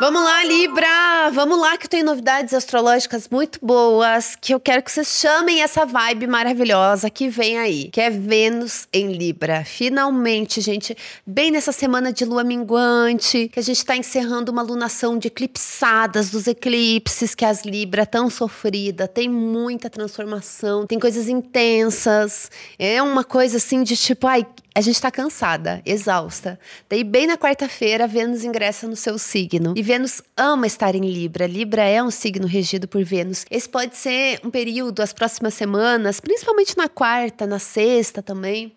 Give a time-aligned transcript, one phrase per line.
[0.00, 1.30] Vamos lá, Libra!
[1.32, 5.62] Vamos lá que eu tenho novidades astrológicas muito boas, que eu quero que vocês chamem
[5.62, 9.64] essa vibe maravilhosa que vem aí, que é Vênus em Libra.
[9.64, 15.18] Finalmente, gente, bem nessa semana de lua minguante, que a gente tá encerrando uma lunação
[15.18, 22.50] de eclipsadas, dos eclipses que as Libra tão sofrida, tem muita transformação, tem coisas intensas.
[22.78, 26.58] É uma coisa assim de tipo, ai, a gente tá cansada, exausta.
[26.88, 29.74] Daí, bem na quarta-feira, Vênus ingressa no seu signo.
[29.76, 31.46] E Vênus ama estar em Libra.
[31.46, 33.44] Libra é um signo regido por Vênus.
[33.50, 38.72] Esse pode ser um período, as próximas semanas, principalmente na quarta, na sexta também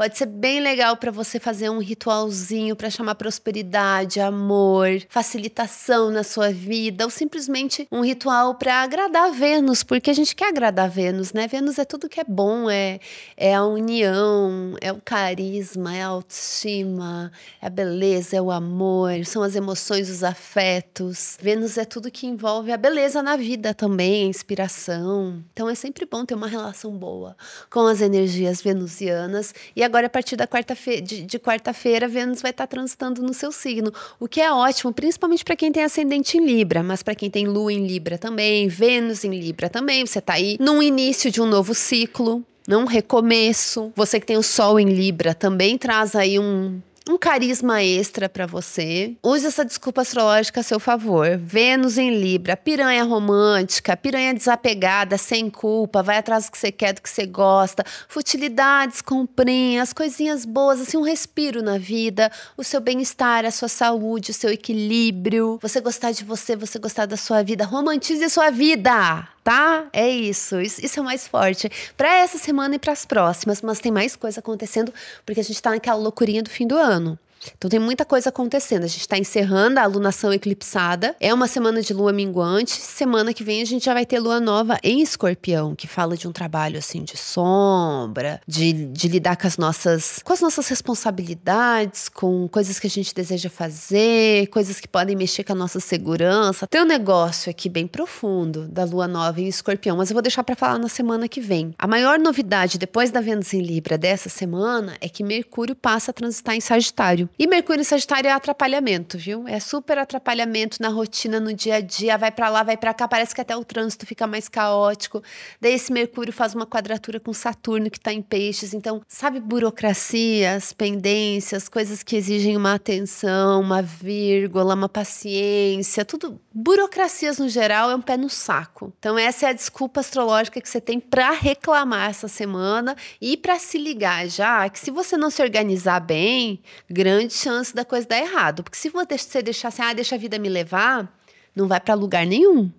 [0.00, 6.22] Pode ser bem legal para você fazer um ritualzinho para chamar prosperidade, amor, facilitação na
[6.22, 11.34] sua vida, ou simplesmente um ritual para agradar Vênus, porque a gente quer agradar Vênus,
[11.34, 11.46] né?
[11.46, 12.98] Vênus é tudo que é bom, é,
[13.36, 19.26] é a união, é o carisma, é a autoestima, é a beleza, é o amor,
[19.26, 21.36] são as emoções, os afetos.
[21.42, 25.44] Vênus é tudo que envolve a beleza na vida também, a inspiração.
[25.52, 27.36] Então é sempre bom ter uma relação boa
[27.68, 32.52] com as energias venusianas e agora, a partir da quarta-feira, de, de quarta-feira, Vênus vai
[32.52, 36.46] estar transitando no seu signo, o que é ótimo, principalmente para quem tem ascendente em
[36.46, 40.34] Libra, mas para quem tem Lua em Libra também, Vênus em Libra também, você está
[40.34, 43.92] aí no início de um novo ciclo, num recomeço.
[43.96, 48.46] Você que tem o Sol em Libra também traz aí um um carisma extra para
[48.46, 49.16] você.
[49.22, 51.38] Use essa desculpa astrológica a seu favor.
[51.38, 56.92] Vênus em Libra, piranha romântica, piranha desapegada, sem culpa, vai atrás do que você quer,
[56.92, 62.80] do que você gosta, futilidades, comprinhas, coisinhas boas, assim, um respiro na vida, o seu
[62.80, 67.42] bem-estar, a sua saúde, o seu equilíbrio, você gostar de você, você gostar da sua
[67.42, 67.64] vida.
[67.64, 69.28] Romantize a sua vida!
[69.42, 69.86] Tá?
[69.92, 71.70] É isso, isso, é o mais forte.
[71.96, 74.92] Para essa semana e para as próximas, mas tem mais coisa acontecendo
[75.24, 77.18] porque a gente está naquela loucurinha do fim do ano.
[77.56, 78.84] Então tem muita coisa acontecendo.
[78.84, 81.16] A gente está encerrando a alunação eclipsada.
[81.20, 82.72] É uma semana de lua minguante.
[82.72, 86.28] Semana que vem a gente já vai ter lua nova em escorpião, que fala de
[86.28, 92.08] um trabalho assim de sombra, de, de lidar com as nossas com as nossas responsabilidades,
[92.08, 96.66] com coisas que a gente deseja fazer, coisas que podem mexer com a nossa segurança.
[96.66, 100.44] Tem um negócio aqui bem profundo da lua nova em escorpião, mas eu vou deixar
[100.44, 101.74] para falar na semana que vem.
[101.78, 106.14] A maior novidade depois da Vênus em Libra dessa semana é que Mercúrio passa a
[106.14, 107.29] transitar em Sagitário.
[107.38, 109.46] E Mercúrio em Sagitário é atrapalhamento, viu?
[109.48, 112.18] É super atrapalhamento na rotina, no dia a dia.
[112.18, 113.08] Vai para lá, vai para cá.
[113.08, 115.22] Parece que até o trânsito fica mais caótico.
[115.60, 118.74] Daí esse Mercúrio faz uma quadratura com Saturno, que está em peixes.
[118.74, 126.40] Então, sabe, burocracias, pendências, coisas que exigem uma atenção, uma vírgula, uma paciência, tudo.
[126.52, 128.92] Burocracias no geral é um pé no saco.
[128.98, 133.58] Então, essa é a desculpa astrológica que você tem para reclamar essa semana e para
[133.58, 138.06] se ligar já que se você não se organizar bem, grande grande chance da coisa
[138.06, 138.62] dar errado.
[138.62, 141.12] Porque se você deixar assim, ah, deixa a vida me levar,
[141.54, 142.72] não vai para lugar nenhum.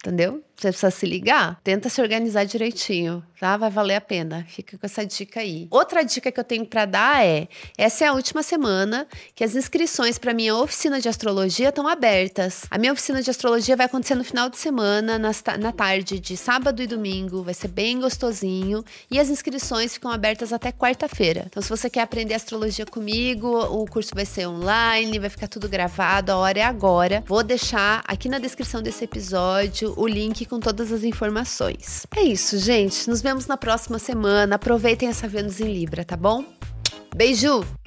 [0.00, 0.44] Entendeu?
[0.54, 1.60] Você precisa se ligar.
[1.62, 3.56] Tenta se organizar direitinho, tá?
[3.56, 4.44] Vai valer a pena.
[4.48, 5.68] Fica com essa dica aí.
[5.70, 9.06] Outra dica que eu tenho para dar é: essa é a última semana
[9.36, 12.62] que as inscrições para minha oficina de astrologia estão abertas.
[12.70, 16.82] A minha oficina de astrologia vai acontecer no final de semana, na tarde de sábado
[16.82, 17.44] e domingo.
[17.44, 18.84] Vai ser bem gostosinho.
[19.08, 21.44] E as inscrições ficam abertas até quarta-feira.
[21.46, 25.68] Então, se você quer aprender astrologia comigo, o curso vai ser online, vai ficar tudo
[25.68, 26.32] gravado.
[26.32, 27.22] A hora é agora.
[27.26, 32.06] Vou deixar aqui na descrição desse episódio o link com todas as informações.
[32.16, 33.08] É isso, gente.
[33.08, 34.56] Nos vemos na próxima semana.
[34.56, 36.44] Aproveitem essa Vênus em Libra, tá bom?
[37.14, 37.77] Beijo!